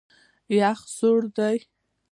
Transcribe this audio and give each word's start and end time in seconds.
یخ 0.59 0.79
سوړ 0.97 1.19
دی. 1.37 1.57